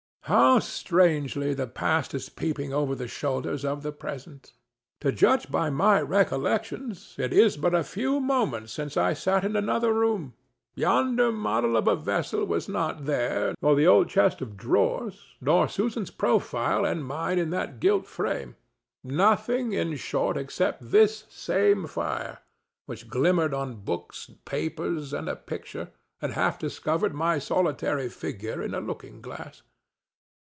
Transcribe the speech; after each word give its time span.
How 0.25 0.59
strangely 0.59 1.53
the 1.53 1.67
past 1.67 2.13
is 2.13 2.29
peeping 2.29 2.71
over 2.71 2.95
the 2.95 3.07
shoulders 3.09 3.65
of 3.65 3.81
the 3.83 3.91
present! 3.91 4.53
To 5.01 5.11
judge 5.11 5.51
by 5.51 5.69
my 5.69 5.99
recollections, 5.99 7.15
it 7.17 7.33
is 7.33 7.57
but 7.57 7.73
a 7.73 7.83
few 7.83 8.21
moments 8.21 8.71
since 8.71 8.95
I 8.95 9.11
sat 9.13 9.43
in 9.43 9.57
another 9.57 9.91
room. 9.91 10.35
Yonder 10.75 11.33
model 11.33 11.75
of 11.75 11.85
a 11.89 11.97
vessel 11.97 12.45
was 12.45 12.69
not 12.69 13.05
there, 13.07 13.55
nor 13.61 13.75
the 13.75 13.87
old 13.87 14.07
chest 14.09 14.41
of 14.41 14.55
drawers, 14.55 15.35
nor 15.41 15.67
Susan's 15.67 16.11
profile 16.11 16.85
and 16.85 17.03
mine 17.03 17.37
in 17.39 17.49
that 17.49 17.81
gilt 17.81 18.05
frame—nothing, 18.05 19.73
in 19.73 19.97
short, 19.97 20.37
except 20.37 20.91
this 20.91 21.25
same 21.29 21.85
fire, 21.87 22.39
which 22.85 23.09
glimmered 23.09 23.53
on 23.53 23.75
books, 23.81 24.29
papers 24.45 25.11
and 25.11 25.27
a 25.27 25.35
picture, 25.35 25.89
and 26.21 26.31
half 26.33 26.57
discovered 26.57 27.13
my 27.13 27.37
solitary 27.37 28.07
figure 28.07 28.61
in 28.61 28.73
a 28.73 28.79
looking 28.79 29.19
glass. 29.19 29.63